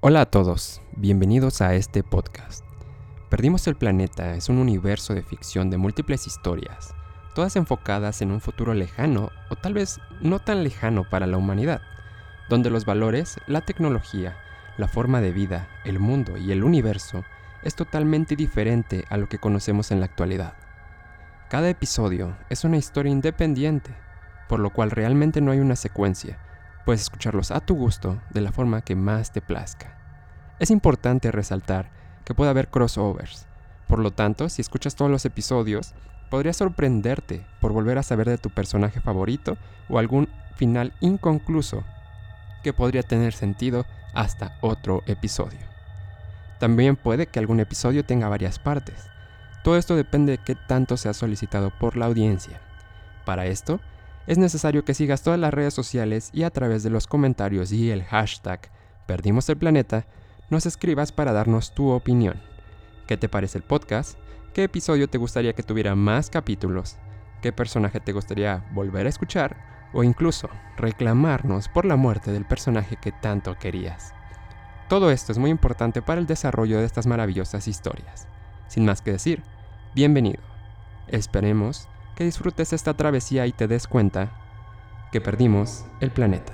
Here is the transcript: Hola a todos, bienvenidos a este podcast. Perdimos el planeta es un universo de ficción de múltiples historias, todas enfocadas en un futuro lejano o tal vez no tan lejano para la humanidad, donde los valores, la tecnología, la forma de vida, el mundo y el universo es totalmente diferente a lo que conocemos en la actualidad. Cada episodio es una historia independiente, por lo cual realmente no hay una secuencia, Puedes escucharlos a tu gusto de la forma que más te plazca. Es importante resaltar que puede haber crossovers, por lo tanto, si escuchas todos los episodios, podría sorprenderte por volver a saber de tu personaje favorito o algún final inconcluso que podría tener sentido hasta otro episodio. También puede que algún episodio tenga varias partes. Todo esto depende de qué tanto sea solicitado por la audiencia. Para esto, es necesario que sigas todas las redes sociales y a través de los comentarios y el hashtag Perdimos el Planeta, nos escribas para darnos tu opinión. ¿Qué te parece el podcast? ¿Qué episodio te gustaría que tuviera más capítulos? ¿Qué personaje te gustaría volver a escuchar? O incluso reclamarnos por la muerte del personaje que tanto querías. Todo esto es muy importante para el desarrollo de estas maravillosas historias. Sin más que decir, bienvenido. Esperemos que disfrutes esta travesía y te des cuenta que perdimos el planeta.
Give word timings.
Hola 0.00 0.20
a 0.20 0.26
todos, 0.26 0.80
bienvenidos 0.94 1.60
a 1.60 1.74
este 1.74 2.04
podcast. 2.04 2.64
Perdimos 3.30 3.66
el 3.66 3.74
planeta 3.74 4.36
es 4.36 4.48
un 4.48 4.58
universo 4.58 5.12
de 5.12 5.24
ficción 5.24 5.70
de 5.70 5.76
múltiples 5.76 6.28
historias, 6.28 6.94
todas 7.34 7.56
enfocadas 7.56 8.22
en 8.22 8.30
un 8.30 8.40
futuro 8.40 8.74
lejano 8.74 9.32
o 9.50 9.56
tal 9.56 9.74
vez 9.74 9.98
no 10.20 10.38
tan 10.38 10.62
lejano 10.62 11.02
para 11.10 11.26
la 11.26 11.36
humanidad, 11.36 11.80
donde 12.48 12.70
los 12.70 12.84
valores, 12.84 13.38
la 13.48 13.62
tecnología, 13.62 14.36
la 14.76 14.86
forma 14.86 15.20
de 15.20 15.32
vida, 15.32 15.68
el 15.84 15.98
mundo 15.98 16.36
y 16.36 16.52
el 16.52 16.62
universo 16.62 17.24
es 17.64 17.74
totalmente 17.74 18.36
diferente 18.36 19.04
a 19.10 19.16
lo 19.16 19.28
que 19.28 19.40
conocemos 19.40 19.90
en 19.90 19.98
la 19.98 20.06
actualidad. 20.06 20.54
Cada 21.50 21.68
episodio 21.70 22.36
es 22.50 22.62
una 22.62 22.76
historia 22.76 23.10
independiente, 23.10 23.96
por 24.48 24.60
lo 24.60 24.70
cual 24.70 24.92
realmente 24.92 25.40
no 25.40 25.50
hay 25.50 25.58
una 25.58 25.74
secuencia, 25.74 26.38
Puedes 26.88 27.02
escucharlos 27.02 27.50
a 27.50 27.60
tu 27.60 27.74
gusto 27.74 28.18
de 28.30 28.40
la 28.40 28.50
forma 28.50 28.80
que 28.80 28.96
más 28.96 29.30
te 29.30 29.42
plazca. 29.42 29.98
Es 30.58 30.70
importante 30.70 31.30
resaltar 31.30 31.90
que 32.24 32.32
puede 32.32 32.48
haber 32.48 32.68
crossovers, 32.68 33.46
por 33.86 33.98
lo 33.98 34.10
tanto, 34.10 34.48
si 34.48 34.62
escuchas 34.62 34.94
todos 34.94 35.10
los 35.10 35.26
episodios, 35.26 35.92
podría 36.30 36.54
sorprenderte 36.54 37.44
por 37.60 37.74
volver 37.74 37.98
a 37.98 38.02
saber 38.02 38.26
de 38.26 38.38
tu 38.38 38.48
personaje 38.48 39.02
favorito 39.02 39.58
o 39.90 39.98
algún 39.98 40.30
final 40.56 40.94
inconcluso 41.00 41.84
que 42.62 42.72
podría 42.72 43.02
tener 43.02 43.34
sentido 43.34 43.84
hasta 44.14 44.56
otro 44.62 45.02
episodio. 45.04 45.60
También 46.58 46.96
puede 46.96 47.26
que 47.26 47.38
algún 47.38 47.60
episodio 47.60 48.02
tenga 48.02 48.30
varias 48.30 48.58
partes. 48.58 49.10
Todo 49.62 49.76
esto 49.76 49.94
depende 49.94 50.32
de 50.32 50.38
qué 50.38 50.54
tanto 50.54 50.96
sea 50.96 51.12
solicitado 51.12 51.70
por 51.78 51.98
la 51.98 52.06
audiencia. 52.06 52.62
Para 53.26 53.44
esto, 53.44 53.78
es 54.28 54.36
necesario 54.36 54.84
que 54.84 54.92
sigas 54.92 55.22
todas 55.22 55.40
las 55.40 55.54
redes 55.54 55.72
sociales 55.72 56.28
y 56.34 56.42
a 56.42 56.50
través 56.50 56.82
de 56.82 56.90
los 56.90 57.06
comentarios 57.06 57.72
y 57.72 57.90
el 57.90 58.04
hashtag 58.04 58.60
Perdimos 59.06 59.48
el 59.48 59.56
Planeta, 59.56 60.04
nos 60.50 60.66
escribas 60.66 61.12
para 61.12 61.32
darnos 61.32 61.74
tu 61.74 61.88
opinión. 61.88 62.38
¿Qué 63.06 63.16
te 63.16 63.30
parece 63.30 63.56
el 63.56 63.64
podcast? 63.64 64.18
¿Qué 64.52 64.64
episodio 64.64 65.08
te 65.08 65.16
gustaría 65.16 65.54
que 65.54 65.62
tuviera 65.62 65.94
más 65.94 66.28
capítulos? 66.28 66.98
¿Qué 67.40 67.54
personaje 67.54 68.00
te 68.00 68.12
gustaría 68.12 68.66
volver 68.74 69.06
a 69.06 69.08
escuchar? 69.08 69.56
O 69.94 70.04
incluso 70.04 70.50
reclamarnos 70.76 71.70
por 71.70 71.86
la 71.86 71.96
muerte 71.96 72.30
del 72.30 72.44
personaje 72.44 72.96
que 72.96 73.12
tanto 73.12 73.56
querías. 73.58 74.12
Todo 74.90 75.10
esto 75.10 75.32
es 75.32 75.38
muy 75.38 75.48
importante 75.48 76.02
para 76.02 76.20
el 76.20 76.26
desarrollo 76.26 76.80
de 76.80 76.84
estas 76.84 77.06
maravillosas 77.06 77.66
historias. 77.66 78.28
Sin 78.66 78.84
más 78.84 79.00
que 79.00 79.12
decir, 79.12 79.42
bienvenido. 79.94 80.42
Esperemos 81.06 81.88
que 82.18 82.24
disfrutes 82.24 82.72
esta 82.72 82.94
travesía 82.94 83.46
y 83.46 83.52
te 83.52 83.68
des 83.68 83.86
cuenta 83.86 84.32
que 85.12 85.20
perdimos 85.20 85.84
el 86.00 86.10
planeta. 86.10 86.52